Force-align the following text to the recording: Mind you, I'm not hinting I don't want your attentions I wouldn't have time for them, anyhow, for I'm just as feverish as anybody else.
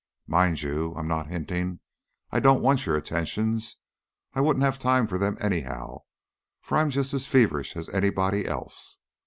Mind 0.25 0.63
you, 0.63 0.95
I'm 0.95 1.07
not 1.07 1.27
hinting 1.29 1.79
I 2.31 2.39
don't 2.39 2.63
want 2.63 2.87
your 2.87 2.95
attentions 2.95 3.77
I 4.33 4.41
wouldn't 4.41 4.63
have 4.65 4.79
time 4.79 5.05
for 5.05 5.19
them, 5.19 5.37
anyhow, 5.39 5.99
for 6.59 6.79
I'm 6.79 6.89
just 6.89 7.13
as 7.13 7.27
feverish 7.27 7.75
as 7.75 7.87
anybody 7.89 8.47
else. 8.47 8.97